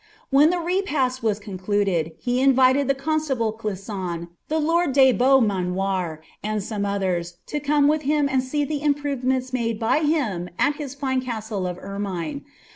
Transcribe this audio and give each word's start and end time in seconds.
When 0.31 0.51
ihe 0.51 0.65
repast 0.65 1.21
wsa 1.21 1.39
concludcnU 1.39 2.17
br 2.25 2.31
intiwil 2.63 2.87
the 2.87 2.95
cnnalable 2.95 3.55
Clisnon, 3.55 4.29
the 4.47 4.57
lord 4.57 4.93
de 4.93 5.11
Beaumanoir, 5.13 6.21
and 6.41 6.63
some 6.63 6.81
otlien, 6.85 7.35
tn 7.45 7.63
come 7.63 7.87
with 7.87 8.01
him 8.01 8.27
and 8.27 8.41
see 8.41 8.65
the 8.65 8.79
impTDvements 8.79 9.53
made 9.53 9.79
by 9.79 9.99
him 9.99 10.49
at 10.57 10.73
hi« 10.77 10.85
Bne 10.99 11.27
mile 11.51 11.67
of 11.67 11.77
Erndne. 11.77 12.41